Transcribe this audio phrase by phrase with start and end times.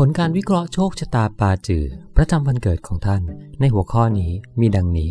[0.00, 1.84] ผลการวิเคราะห์โชคชะตาปาจือ
[2.16, 3.22] ประจำวันเกิดของท่าน
[3.60, 4.30] ในหัวข้อนี้
[4.60, 5.10] มีดังนี้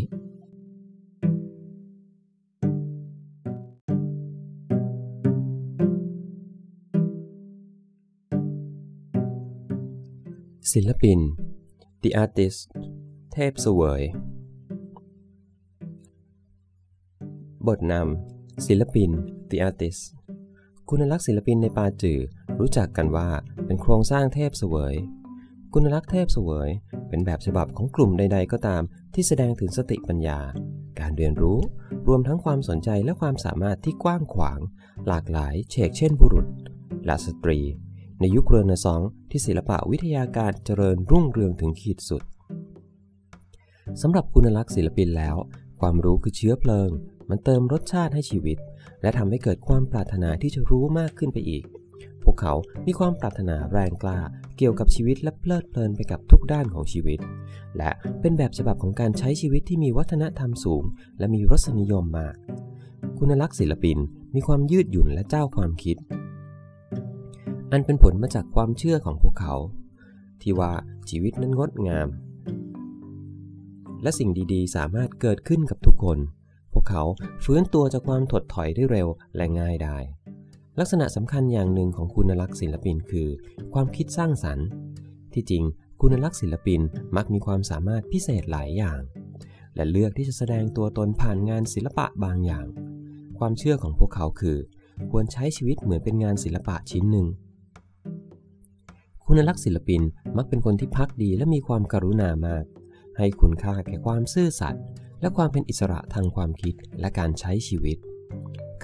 [10.73, 11.19] ศิลปิน
[12.03, 12.59] The Artist
[13.33, 14.01] เทพสวย
[17.67, 19.09] บทนำศิลปิน
[19.49, 20.01] The Artist
[20.89, 22.19] คุณลักษณ์ศิลปินในปาจือ
[22.59, 23.29] รู้จักกันว่า
[23.65, 24.95] เป็นโครงสร้างเทพเสวย
[25.73, 26.69] คุณลักษณ์เทพเสวย
[27.09, 28.81] เป็นแบบฉบับของกลุ่มใด ๆ ก็ตาม
[29.13, 30.39] ที่แสดงถึงสติปัญญา
[30.99, 31.59] การเรียนรู้
[32.07, 34.59] รวมทั้งความสนใจและความสามารถที่กว้างขวาง
[35.07, 36.47] หลากหลายเฉกเช่นบุรุษ
[37.05, 37.59] และสตรี
[38.19, 42.23] ในยุคเรเนซองส์ที่ศิลปะวิทยาการเจริญรุ่งเรืองถึงขีดสุด
[44.01, 45.35] สำหรับคุณลักษณ์ศิลปินแล้ว
[45.81, 46.89] ความรู้คือเชื้อเพลิง
[47.29, 48.57] มันเติมรสชาติให้ชีวิต
[49.01, 51.63] และทำให้เกิดความปรารถนาที่จะรู้มากขึ้นไปอีก
[52.25, 52.53] พวกเขา
[52.87, 54.19] มีความปรารถนาแรงกล้า
[54.57, 57.19] เกี่ยวกับชีวิตและเพลิดเพลินไปกับทุกด้านของชีวิต
[57.77, 60.83] และเป็นแบบฉบับของการใช้ชีวิตที่มีวัฒนธรรมสูง
[61.19, 62.35] และมีรสนิยมมาก
[63.17, 63.97] คุณลักษณ์ศิลปิน
[64.35, 65.97] มีความยืดหยุ่นและเจ้าความคิด
[67.71, 69.55] อันเป็นผลมาจากความเชื่อของพวกเขา
[70.41, 70.71] ที่ว่า
[71.09, 72.07] ชีวิตนั้นงดงาม
[74.01, 76.17] และสิ่งดีๆ สามารถเกิดขึ้นกับทุกคน
[76.73, 77.03] พวกเขา
[77.45, 79.97] ฟื้นตัวจากความถดถอยได้เร็วและง่ายได้
[80.79, 83.27] ลักษณะสำคัญอย่างหนึ่งของคุณลักษณ์ศิลปินคือ
[83.73, 84.67] ความคิดสร้างสรรค์
[85.33, 85.63] ที่จริง
[86.01, 86.81] คุณลักษณ์ศิลปิน
[87.15, 89.01] มักมีความสามารถพิเศษหลายอย่าง
[89.75, 92.65] และเลือกที่จะแสดงตัวตนผ่านงานศิลปะบางอย่าง
[93.37, 94.57] ความเชื่อของพวกเขาคือ
[95.11, 97.27] ควรใช้ชีวิตเหมือนเป็นงานศิลปะชิ้นหนึ่ง
[99.25, 100.01] คุณลักษณ์ศิลปิน
[100.37, 102.65] มักเป็นคนที่พักดีและมีความกรุณามาก
[103.17, 104.83] ให้คุณค่าแก่ความซื่อสัตย์
[105.21, 107.97] และความเป็นอิสระทางความคิดและการใช้ชีวิต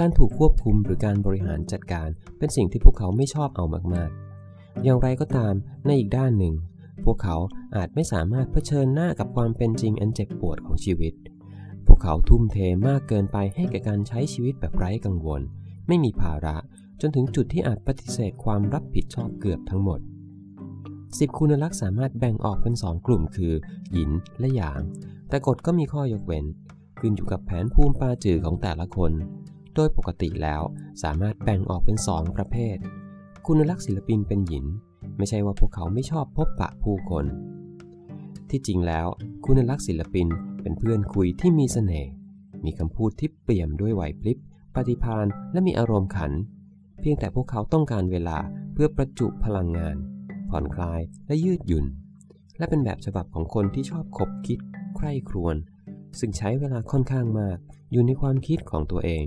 [0.04, 5.54] การถูกควบคุมหรือการบริหารจัดการเป็นสิ่งที่พวกเขาไม่ชอบเอามากๆ อย่างไรก็ตาม
[5.86, 6.54] ในอีกด้านหนึ่ง
[7.06, 7.38] พวกเขา
[7.76, 11.14] อาจไม่สามารถเผชิญหน้ากับความเป็นจริงอันเจ็บปวดของชีวิต
[11.88, 12.58] พวกเขาทุ่มเท
[12.88, 15.42] มากเกินไปให้แก่การใช้ชีวิตแบบไร้กังวล
[15.88, 16.56] ไม่มีภาระ
[17.02, 20.00] จนถึงจุดที่อาจปฏิเสธความรับผิดชอบเกือบทั้งหมด
[21.20, 23.54] สิบคุณลักษณ์สามารถแบ่งออกเป็นสองกลุ่มคือ
[23.92, 24.82] หยินและหยาง
[25.30, 26.46] แต่กฎก็มีข้อยกเว้น
[27.00, 29.14] ขึ้นอยู่กับแผนภูมิปาจือของแต่ละคน
[29.76, 30.62] โดยปกติแล้ว
[31.04, 32.78] สามารถแบ่งออกเป็นสองประเภท
[33.46, 34.66] คุณลักษณ์ศิลปินเป็นหยิน
[35.18, 37.26] ไม่ใช่ว่าพวกเขาไม่ชอบพบปะผู้คน
[38.50, 39.08] ที่จริงแล้ว
[39.46, 40.28] คุณลักษณ์ศิลปิน
[40.62, 42.12] เป็นเพื่อนคุยที่มีเสน่ห์
[42.66, 44.38] มีคำพูดที่เปี่ยมด้วยไหวพริบ
[44.76, 46.32] ปฏิภาณและมีอารมณ์ขัน
[47.00, 48.38] เพียงแต่พวกเขาต้องการเวลา
[48.74, 49.96] เพื่อประจุพลังงาน
[50.50, 51.86] ผ่อนคลายและยืดหยุ่น
[52.58, 54.60] และเป็นแบบฉบับของคนที่ชอบคบคิด
[54.96, 55.56] ใคร่ครวญ
[56.20, 57.58] ซึ่งใช้เวลาค่อนข้างมาก
[57.92, 59.26] อยู่ในความคิดของตัวเอง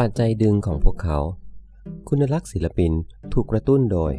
[0.00, 1.18] ปัจจัยดึงของพวกเขา
[2.08, 2.92] คุณลักษณ์ศิลปิน
[3.32, 4.12] ถูกกระตุ้นโดย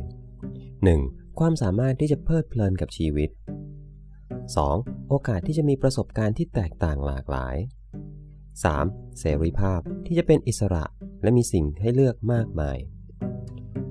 [0.66, 1.40] 1.
[1.40, 3.30] ความสามารถที่จะเพลิดเพลินกับชีวิต
[4.40, 5.08] 2.
[5.10, 7.56] โอกาสที่จะมีประสบการณ์ที่แตกต่างหลากหลาย
[8.58, 9.20] 3.
[9.20, 10.84] เสรีภาพที่จะเป็นอิสระ
[11.24, 12.78] และมีสิ่งให้เลือกมากมาย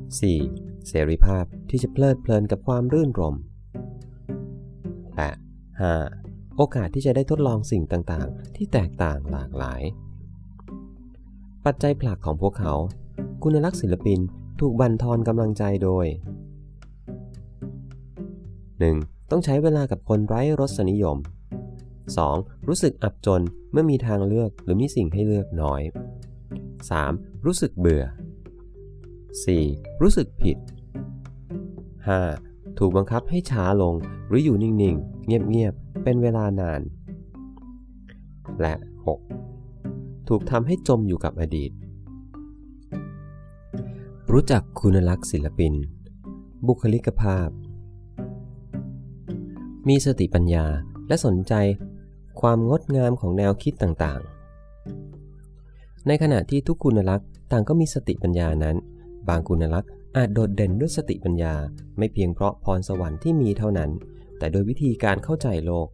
[0.07, 0.89] 4.
[0.89, 3.37] เสรีภาพที่จะเพลิดเพลินกับความรื่นรม
[5.17, 5.31] และ
[5.95, 6.57] 5.
[6.57, 9.83] โอกาสที่จะได้ทดลองสิ่งต่างๆ ที่แตกต่างหลากหลาย
[11.66, 12.75] ปัจจัยผลักของพวกเขา
[13.43, 14.21] คุณลักษณ์ศิลปิน
[14.60, 16.06] ถูกบั่นทอนกำลังใจโดย
[18.48, 19.31] 1.
[19.31, 21.16] ต้องใช้เวลากับคนไร้รสนิยม
[21.93, 22.69] 2.
[22.69, 25.82] รู้สึกอับจนเมื่อมีทางเลือกหรือมีสิ่งให้เลือกน้อย
[26.82, 27.47] 3.
[27.47, 28.04] รู้สึกเบื่อ
[28.82, 30.03] 4.
[30.03, 30.59] รู้สึกผิด
[31.69, 32.78] 5.
[32.78, 33.94] ถูกบังคับให้ช้าลง
[34.28, 36.81] หรืออยู่นิ่ง ๆ เงียบ ๆ เป็นเวลานาน
[38.60, 38.75] และ
[39.06, 39.59] 6.
[40.33, 41.71] ถูกทำให้จมอยู่กับอดีต
[44.33, 45.73] รู้จักคุณลักษณ์ศิลปิน
[46.67, 47.49] บุคลิกภาพ
[49.89, 50.67] มีสติปัญญา
[51.09, 51.55] และสนใจ
[52.41, 58.77] ความงดงามของแนวคิดต่างๆ ในขณะที่ทุกคุณลักษณ์ต่างก็มีสติปัญญานั้น
[59.28, 61.54] บางคุณลักษณ์อาจโดดเด่นด้วยสติปัญญา
[61.99, 63.91] ไม่เพียงเพราะพรสวรรค์ที่มีเท่านั้น
[64.39, 65.87] แต่โดยวิธีการเข้าใจโลก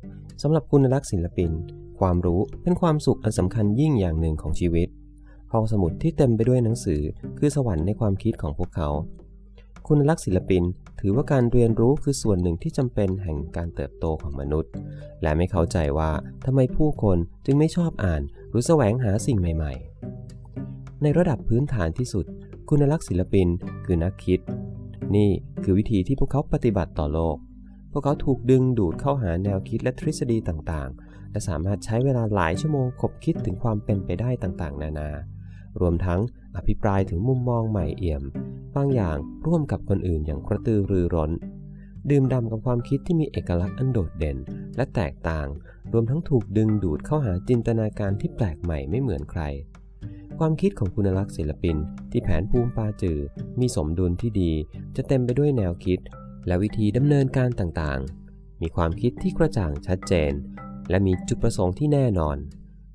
[0.43, 1.53] สำหรับคุณลักษณ์ศิลปิน
[2.01, 4.89] ความรู้เป็นความสุขอันสำคัญยิ่งอย่างหนึ่งของชีวิต
[5.53, 7.01] ห้องสมุดที่เต็มไปด้วยหนังสือ
[7.39, 8.89] คือสวรรค์ในความคิดของพวกเขา
[9.87, 10.63] คุณลักษณ์ศิลปิน
[11.01, 14.71] ถือว่าการเรียนรู้คือส่วนหนึ่งที่จำเป็นแห่งการเติบโตของมนุษย์
[15.23, 16.11] และไม่เข้าใจว่า
[16.47, 19.73] ทำไมผู้คนจึงไม่ชอบอ่านหรือแสวงหาสิ่งใหม่
[20.39, 22.25] ๆ ในระดับพื้นฐานที่สุด
[22.69, 23.49] คุณลักษณ์ศิลปิน
[23.85, 24.41] คือนักคิด
[25.17, 25.31] นี่
[25.63, 27.37] คือวิธีที่พวกเขาปฏิบัติต่อโลก
[27.93, 31.06] พวกเขาถูกดึงดูดเข้าหาแนวคิดและทฤษฎีต่างๆ
[31.37, 35.11] และสามารถใช้เวลาหลายชั่วโมงคบคิดถึงความเป็นไปได้ต่างๆ นานา
[35.81, 36.21] รวมทั้ง
[36.57, 38.23] อภิปรายถึงมุมมองใหม่เอี่ยม
[38.77, 39.17] บางอย่าง
[39.47, 41.31] ร่วมกับคนอื่นอย่างกระตือรือร้น
[42.11, 44.39] ดื่มด่ำกับความคิดที่มีเอกลักษณ์อันโดดเด่น
[44.77, 45.49] และแตกต่าง
[45.93, 49.43] รวมทั้งถูกดึงดูดเข้าหาจินตนาการที่แปลกใหม่ไม่เหมือนใคร
[50.39, 51.77] ความคิดของคุณลักษณ์ศิลปิน
[52.11, 53.19] ที่แผนภูมิปาจือ
[53.61, 54.53] มีสมดุลที่ดี
[54.97, 55.99] จะเต็มไปด้วยแนวคิด
[56.47, 60.33] และวิธีดำเนินการต่างๆ มีความคิดที่กระจ่างชัดเจน
[60.91, 62.37] และมีจุดประสงค์ที่แน่นอน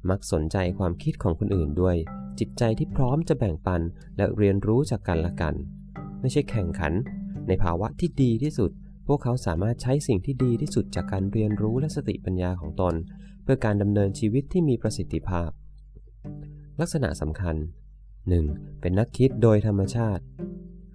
[0.10, 1.98] มักสนใจความคิดของคนอื่นด้วย
[2.40, 3.82] จิตใจที่พร้อมจะแบ่งปัน
[4.18, 5.54] และเรียนรู้จากกันและกัน
[6.22, 6.94] ไม่ใช่แข่งขัน
[7.48, 8.72] ในภาวะที่ดีที่สุด
[9.08, 12.94] พวกเขาสามารถใช้สิ่งที่ดีที่สุดจากการเรียนรู้และสติปัญญาของตน
[13.44, 15.50] เพื่อการดำเนินชีวิตที่มีประสิทธิภาพ
[16.80, 17.56] ลักษณะสำคัญ
[18.20, 18.82] 1.
[18.82, 20.24] เป็นนักคิดโดยธรรมชาติ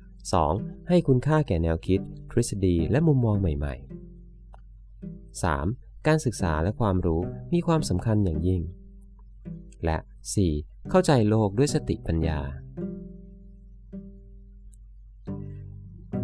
[0.09, 0.89] 2.
[0.89, 2.01] ให้คุณค่าแก่แนวคิด
[2.31, 3.75] ทฤษฎีและมุมมองใหม่
[4.79, 5.86] ๆ 3.
[6.07, 7.21] การศึกษาและความรู้
[7.53, 8.63] มีความสำคัญอย่างยิ่ง
[9.85, 9.99] และ
[10.45, 10.91] 4.
[10.91, 12.41] เข้าใจโลกด้วยสติปัญญา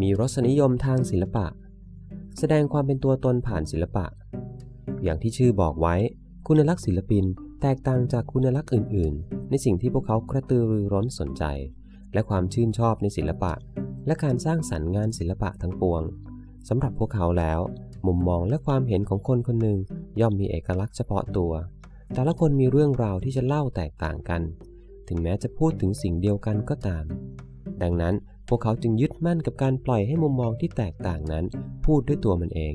[0.00, 1.46] มีรสนิยมทางศิลปะ
[2.38, 4.06] แสดงความเป็นตัวตนผ่านศิลปะ
[5.02, 5.94] อย่างที่ชื่อบอกไว้
[6.46, 7.24] คุณลักษณ์ศิลปิน
[7.62, 11.44] แตกต่างจากคุณลักษณ์อื่น ๆ ในสิ่งที่พวกเขากระตือรือร้นสนใจ
[12.14, 13.52] และความชื่นชอบในศิลปะ
[14.06, 16.02] และการสร้างสรรค์งานศิลปะทั้งปวง
[16.68, 17.60] สำหรับพวกเขาแล้ว
[18.06, 19.78] มุมมองและความเห็นของคนคนหนึ่ง
[20.20, 21.52] ย่อมมีเอกลักษณ์เฉพาะตัว
[22.12, 24.42] แต่ละคนมีเรื่องราวที่จะเล่าแตกต่างกัน
[25.08, 27.04] ถึงแม้จะพูดถึงสิ่งเดียวกันก็ตาม
[27.82, 28.14] ดังนั้น
[28.48, 31.44] พวกเขาจึงยึดมั่นกับการปล่อยให้มุมมองที่แตกต่างนั้น
[31.84, 32.74] พูดด้วยตัวมันเอง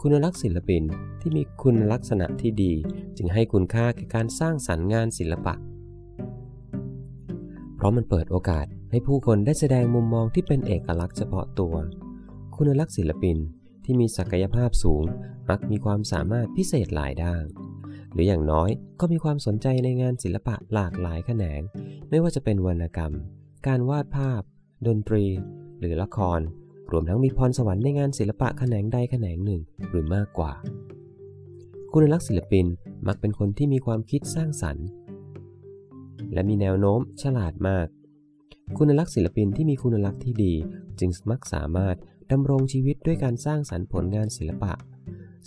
[0.00, 0.82] คุณลักษณ์ศิลปิน
[1.20, 2.72] ที่มีคุณลักษณะที่ดี
[3.16, 5.54] จึงให้คุณค่าแก่การสร้างสรรค์งานศิลปะ
[7.76, 11.74] เพราะมันเปิดโอกาสให้ผู้คนได้แสดงมุมมองที่เป็นเอกลักษณ์เฉพาะตัว
[12.56, 13.36] คุณลักษณ์ศิลปิน
[13.84, 15.04] ที่มีศักยภาพสูง
[15.48, 17.44] มักมีความสามารถพิเศษหลายด้าน
[18.12, 18.70] หรืออย่างน้อย
[19.00, 21.60] ก็มีความสนใจในงานศิลปะหลากหลายแขนง
[22.10, 23.12] ไม่ว่าจะเป็นวรรณกรรม
[23.66, 24.42] การวาดภาพ
[24.86, 25.24] ดนตรี
[25.78, 26.40] หรือละคร
[26.92, 30.52] รวมทั้งมีพรสวรรค์ในงานศิลปะแขนงใดแขนงหนึ่งหรือมากกว่า
[31.92, 32.66] คุณลักษณ์ศิลปิน
[33.06, 34.86] มักเป็นคนที่มีความคิดสร้างสรรค์
[36.32, 37.86] และมีแนวโน้มฉลาดมาก
[38.78, 40.54] คุณลักษณ์ศิลปินที่มีคุณลักษณ์ที่ดี
[40.98, 41.96] จึงมักสามารถ
[42.32, 44.72] ดำรงชีวิตด้วยการสร้างสรรค์ผลงานศิลปะ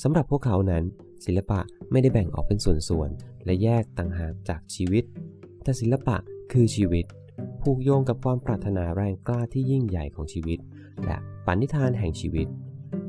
[0.01, 0.83] สำหรับพวกเขานั้น
[1.25, 1.59] ศิลปะ
[1.91, 5.03] ไม่ได้แบ่งออกเป็นส่วนๆ และแยกต่างหากจากชีวิต
[5.63, 6.17] แต่ศิลปะ
[6.51, 7.05] คือชีวิต
[7.61, 10.59] ผูกโยงกับความปรารถนาแรงกล้าที่ยิ่งใหญ่ของชีวิต
[11.05, 12.47] และปณิธานแห่งชีวิต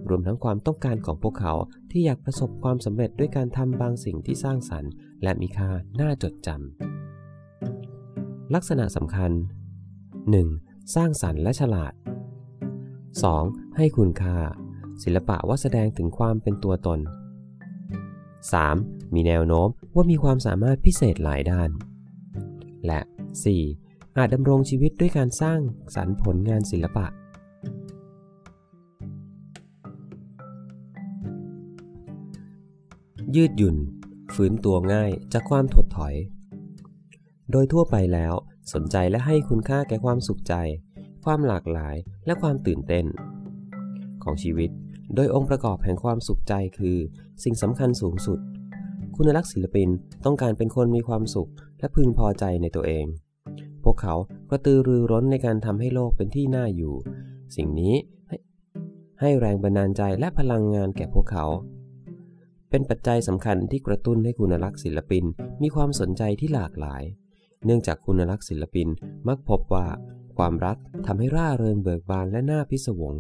[0.09, 1.55] รวมทั้งความต้องการของพวกเขา
[1.91, 5.71] ที่อยากประสบความสำเร็จด้วยการทำบางสิ่งที่สร้างสรรค์ และมีค่า
[6.01, 9.31] น่าจดจำลักษณะสำคัญ
[10.33, 10.95] 1.
[10.95, 11.93] สร้างสรรค์และฉลาด
[13.25, 13.77] 2.
[13.77, 14.37] ให้คุณค่า
[15.03, 17.01] ศิลปะว่าแสดงถึงความเป็นตัวตน
[18.47, 19.15] 3.
[19.15, 21.71] มีแนวโน้มว่ามีความสามารถพิเศษหลายด้าน
[22.87, 23.01] และ
[23.59, 24.17] 4.
[24.17, 25.61] อาจดำรงชีวิตด้วยการสร้าง
[25.95, 27.07] สรรค์ผลงานศิลปะ
[33.37, 33.77] ยืดหยุ่น
[34.35, 36.15] ฝืนตัวง่ายจากความถดถอย
[37.51, 38.35] โดยทั่วไปแล้ว
[38.73, 40.55] สนใจและให้คุณค่าแก่ความสุขใจ
[41.27, 41.97] ความหลากหลาย
[42.27, 43.07] และความตื่นเต้น
[44.25, 44.71] ของชีวิต
[45.15, 46.97] โดยองค์ประกอบแห่งความสุขใจคือ
[47.45, 48.39] สิ่งสำคัญสูงสุด
[49.17, 49.89] คุณลักษณ์ศิลปิน
[50.25, 53.07] ต้องการเป็นคนมีความสุขและพึงพอใจในตัวเอง
[53.85, 54.15] พวกเขา
[54.51, 56.95] กระตือรือร้นในการทำให้โลกเป็นที่น่าอยู่
[57.57, 57.95] สิ่งนี้
[58.29, 58.37] ให้
[59.21, 61.47] ใหแรงบันดาลใจและพลังงานแก่พวกเขา
[62.71, 65.25] เป็นปัจจัยสำคัญที่กระตุ้นให้คุณลักษณ์ศิลปิน
[65.63, 67.03] มีความสนใจที่หลากหลาย
[67.65, 68.89] เนื่องจากคุณลักษณ์ศิลปิน
[69.29, 69.87] มักพบว่า
[70.39, 70.77] ความรัก
[71.07, 73.15] ทำให้ร่าเริงเบิกบานและน่าพิศวง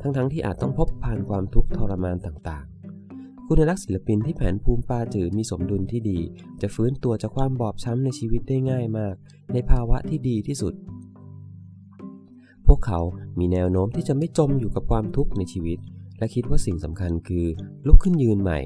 [0.00, 6.18] ทั้งๆทที่อาจต้องพบผ่านความทุกข์ทรมานต่างๆ คุณลักษณ์ศิลปินที่แผนภูมิปาจือมีสมดุลที่ดี
[6.62, 9.14] จะฟื้นตัวจากความบอบช้ำในชีวิตได้ง่ายมาก
[9.52, 10.74] ในภาวะที่ดีที่สุด
[12.66, 13.00] พวกเขา
[13.38, 15.78] มีแนวโน้มที่จะไม่จมอยู่กับความทุกข์ในชีวิต
[16.18, 17.46] และคิดว่าสิ่งสำคัญคือ
[17.86, 18.60] ลุกขึ้นยืนใหม่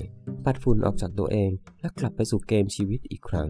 [0.44, 3.48] ปัดฝุ่นออกจากตัวเอง และกลับไปสู่เกมชีวิตอีกครั้ง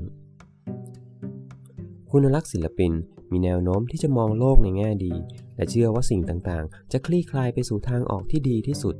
[2.10, 2.92] คุณลักษณ์ศิลปิน
[3.32, 5.14] มีแนวโน้มที่จะมองโลกในแง่ดี
[5.56, 8.94] และเชื่อว่าสิ่งต่างๆ จะคลี่คลายไปสู่ทางออกที่ดีที่สุด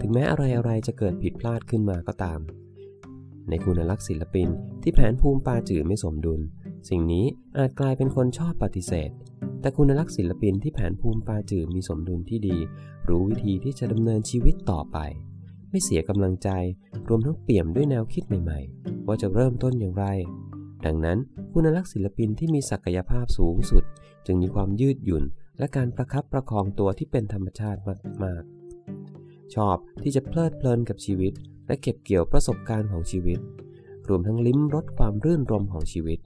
[0.00, 2.40] ถึงแม้อะไรๆจะเกิดผิดพลาดขึ้นมาก็ตาม
[3.48, 4.48] ในคุณลักษณ์ศิลปิน
[4.82, 6.40] ที่แผนภูมิปาจือไม่สมดุล
[6.88, 7.26] สิ่งนี้
[7.58, 9.10] อาจกลายเป็นคนชอบปฏิเสธ
[9.60, 12.56] แต่คุณลักษณ์ศิลปินที่แผนภูมิปาจือมีสมดุลที่ดี
[13.08, 14.98] รู้วิธีที่จะดำเนินชีวิตต่อไป
[15.70, 16.48] ไม่เสียกำลังใจ
[17.08, 20.06] รวมทั้งเปี่ยมด้วยแนวคิดใหม่ ๆ ว่าจะเริ่มต้นอย่างไร
[20.84, 21.18] ดังนั้น
[21.52, 23.84] คุณลักษณ์ศิลปินที่มีศักยภาพสูงสุด
[24.26, 25.24] จึงมีความยืดหยุ่น
[25.58, 27.80] และการประคับประคองตัวที่เป็นธรรมชาติ
[28.24, 31.32] มากๆ ชอบที่จะเพลิดเพลินกับชีวิต
[31.66, 33.38] และเก็บเกี่ยวประสบการณ์ของชีวิต
[34.08, 36.18] รวมทั้งลิ้มรสความรื่นรมของชีวิต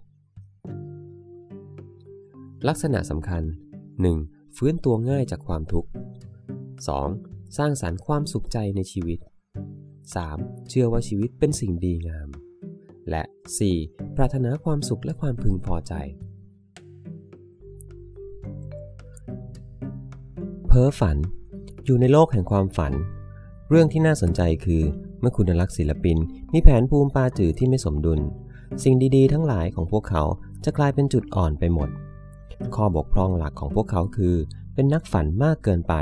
[2.68, 3.42] ลักษณะสำคัญ
[3.98, 4.56] 1.
[4.56, 5.90] ฟื้นตัวง่ายจากความทุกข์
[6.92, 7.56] 2.
[7.58, 9.18] สร้างสารรค์ความสุขใจในชีวิต
[9.94, 10.68] 3.
[10.68, 12.28] เชื่อว่าชีวิตเป็นสิ่งดีงาม
[13.10, 13.22] และ
[13.68, 14.16] 4.
[14.16, 15.92] ปรารถนาความสุขและความพึงพอใจ
[20.66, 21.16] เพ้อฝัน
[21.84, 22.92] อยู่ในโลกแห่งความฝัน
[23.70, 24.82] เรื่องที่น่าสนใจคือ
[25.20, 26.16] เมื่อคุณลักษ์ศิลปิน
[26.52, 28.20] มีแผนภูมิปาจือที่ไม่สมดุล
[28.82, 30.22] สิ่งดีๆ ทั้งหลายของพวกเขา
[30.64, 31.88] จะกลายเป็นจุดอ่อนไปหมด
[32.74, 34.34] ข้อบกพร่องหลักของพวกเขาคือ
[34.74, 35.94] เป็นนักฝันมากเกินไป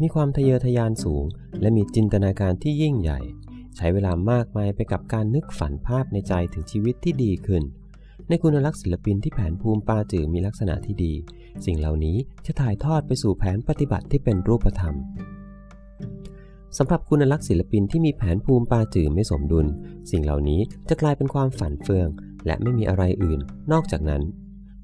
[0.00, 1.24] มีความทะเยอทะยานสูง
[1.60, 3.20] และมีจินตนาการที่ยิ่งใหญ่
[3.76, 7.62] ใช้เวลามากมายไปกับการนึกฝันภาพในใจถึงชีวิตที่ดีขึ้น
[8.28, 11.12] ในคุณลักษณ์ศิลปินที่แผนภูมิปาจือมีลักษณะที่ดี
[11.66, 12.16] สิ่งเหล่านี้
[12.46, 14.94] จะถ่ายทอดไปสู่แผนปฏิบัติที่เป็นรูปธรรม
[16.78, 19.66] สำหรับคุณลักษณ์ศิลปินที่มีแผนภูมิปาจือไม่สมดุล
[20.10, 22.08] สิ่งเหล่านี้จะกลายเป็นความฝันเฟือง
[22.46, 23.40] และไม่มีอะไรอื่น
[23.72, 24.22] นอกจากนั้น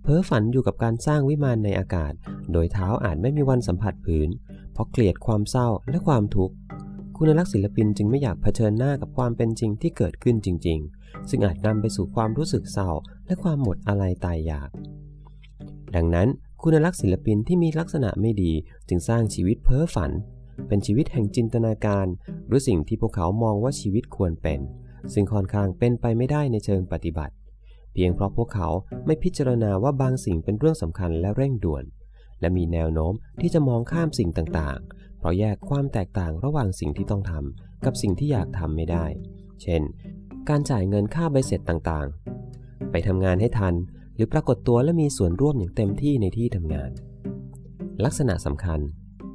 [0.03, 2.13] เพ้อฝันอยู่กับการสร้างวิมานในอากาศ
[2.53, 4.29] โดยเท้าอาจไม่มีวันสัมผัสพื้น
[4.73, 6.55] เพราะเกลียดความเศร้าและความทุกข์
[7.17, 12.91] คุณลักษณ์ศิลปินจึงไม่อยากเผชิญหน้ากับความเป็นจริงที่เกิดขึ้นจริง ๆ ซึ่งอาจนำไปสู่ความรู้สึกเศร้า
[13.27, 14.71] และความหมดอะไรตายอยาก
[15.95, 16.29] ดังนั้น
[16.63, 18.53] คุณลักษณ์ศิลปินที่มีลักษณะไม่ดี
[18.89, 20.11] จึงสร้างชีวิตเพ้อฝัน
[20.69, 22.07] เป็นชีวิตแห่งจินตนาการ
[22.47, 24.61] หรือสิ่งที่พวกเขามองว่าชีวิตควรเป็น
[25.13, 27.35] ซึ่งค่อนข้างเป็นไปไม่ได้ในเชิงปฏิบัติ
[27.93, 28.69] เพียงเพราะพวกเขา
[29.07, 31.85] ไม่พิจารณาว่าบางสิ่งเป็นเรื่องสำคัญและเร่งด่วน
[32.41, 39.05] และมีแนวโน้มที่จะมองข้ามสิ่งต่างๆ เพราะแยกความแตกต่างระหว่างสิ่งที่ต้องทำกับสิ่งที่อยากทำไม่ได้
[39.63, 39.83] เช่น
[40.49, 43.75] การจ่ายเงินค่าใบเสร็จต่างๆ ไปทำงานให้ทัน
[44.15, 46.91] หรือปรากฏตัวและมีส่วนร่วมอย่างเต็มที่ในที่ทำงาน
[48.05, 48.81] ลักษณะสำคัญ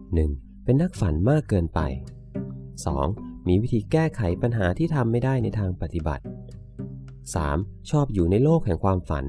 [0.05, 0.63] 1.
[0.63, 1.79] เป็นนักฝันมากเกินไป
[2.85, 3.47] 2.
[3.47, 6.23] มีวิธีแก้ไขปัญหาที่ทำไม่ได้ในทางปฏิบัติ
[7.25, 7.89] 3.
[7.89, 9.25] ชอบอยู่ในโลกแห่งความฝัน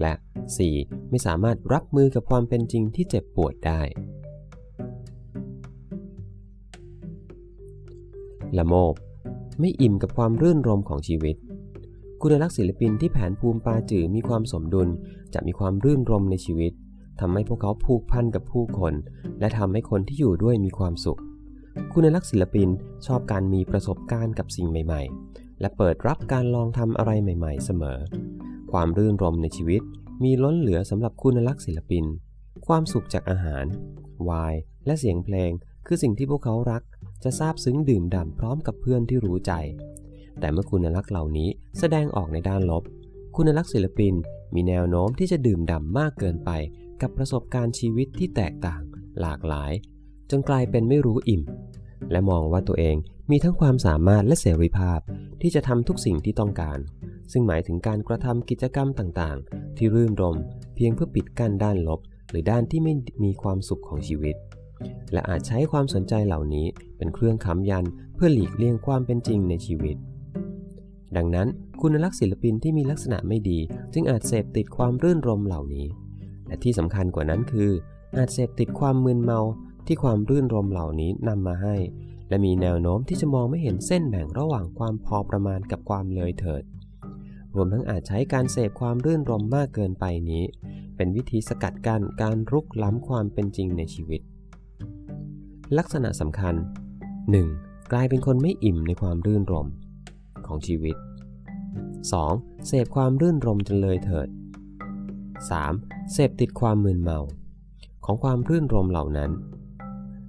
[0.00, 0.14] และ
[0.62, 1.10] 4.
[1.10, 3.82] ไม่สามารถรับมือกับความเป็นจริงที่เจ็บปวดได้
[8.58, 8.94] ละโมบ
[9.60, 11.36] ไม่อิ่มกับความรื่นรมของชีวิต
[12.20, 14.88] คุณลักษณ์ศิลปินที่แผนภูมิปาจือมีความสมดุล
[15.34, 16.72] จะมีความรื่นรมในชีวิต
[17.20, 18.94] ทำให้พวกเขาผูกพันกับผู้คน
[19.40, 21.20] และทำให้คนที่อยู่ด้วยมีความสุข
[21.92, 22.68] คุณลักษณ์ศิลปิน
[23.06, 27.98] ชอบการมีประสบการณ์กับสิ่งใหม่ ๆ และเปิดรับการลองทำอะไรใหม่ ๆ เสมอ
[28.72, 29.82] ความรื่นรมในชีวิต
[30.24, 32.04] มีล้นเหลือสำหรับคุณลักษณ์ศิลปิน
[32.66, 33.64] ความสุขจากอาหาร
[34.28, 34.54] วาย
[34.86, 35.50] และเสียงเพลง
[35.86, 36.82] คือสิ่งที่พวกเขารัก
[37.22, 39.52] จะซาบซึ้งดื่มด่ำพร้อมกับเพื่อนที่รู้ใจ
[40.40, 42.84] แต่เมื่อคุณลักษณ์เหล่านี้แสดงออกในด้านลบ
[43.36, 44.14] คุณลักษณ์ศิลปิน
[44.54, 46.50] มีแนวโน้มที่จะดื่มด่ำมากเกินไป
[47.02, 48.82] กับประสบการณ์ชีวิตที่แตกต่าง
[49.20, 49.72] หลากหลาย
[50.30, 51.42] จนกลายเป็นไม่รู้อิ่ม
[52.10, 52.96] และมองว่าตัวเอง
[53.30, 55.00] มีทั้งความสามารถและเสรีภาพ
[55.42, 56.78] ที่จะทำทุกสิ่งที่ต้องการ
[57.32, 60.36] ซึ่งหมายถึงการกระทำกิจกรรมต่างๆ ที่รื่นรม
[60.74, 62.94] เพียงเพื่อปิดกั้นด้านลบ หรือด้านที่ไม่
[63.24, 64.36] มีความสุขของชีวิต
[65.12, 69.96] และอาจใช้ความสนใจเหล่านี้เป็นเครื่องค้ำยันเพื่อหลีกเลี่ยงความเป็นจริงในชีวิต
[71.16, 71.48] ดังนั้น
[71.80, 73.58] คุณลักษณ์ศิลปินที่มีลักษณะไม่ดี
[73.92, 75.86] จึงอาจเสพติดความรื่นรมเหล่านี้
[76.46, 77.70] และที่สำคัญกว่านั้นคือ
[78.16, 79.40] อาจเสพติดความมึนเมา
[79.86, 81.76] ที่ความรื่นรมเหล่านี้นำมาให้
[82.28, 86.62] และมีแนวโน้มที่จะมองไม่เห็นเส้นแบ่งระหว่างความพอประมาณกับความเลยเถิด
[87.54, 90.44] รวมทั้งอาจใช้การเสพความรื่นรมมากเกินไปนี้
[90.96, 94.20] เป็นวิธีสกัดกั้นการรุกล้ำความเป็นจริงในชีวิต
[95.78, 96.54] ลักษณะสำคัญ
[97.24, 97.92] 1.
[97.92, 99.66] กลายเป็นคนไม่อิ่มในความรื่นรม
[100.46, 100.96] ของชีวิต
[102.00, 102.66] 2.
[102.66, 104.28] เสพความรื่นรมจนเลยเถิด
[105.40, 106.12] 3.
[106.12, 107.18] เสพติดความมึนเมา
[108.04, 109.30] ของความรื่นรมเหล่านั้น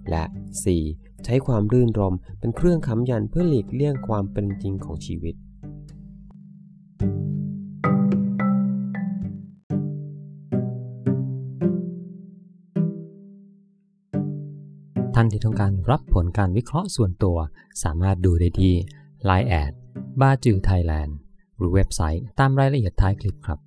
[0.09, 0.23] และ
[0.73, 1.25] 4.
[1.25, 5.35] ใช้ความรื่นรมเป็นเครื่องค้ำยันเพื่อหลีกเลี่ยงความเป็นจริงของชีวิต
[15.17, 17.37] ท่านที่ต้องการรับผลการวิเคราะห์ส่วนตัว
[17.83, 18.73] สามารถดูได้ที่
[19.29, 19.71] Line แอด
[20.21, 21.15] บาจือไทยแลนด์
[21.57, 23.59] หรือเว็บไซต์ตามรายละเอียดท้ายคลิปครับ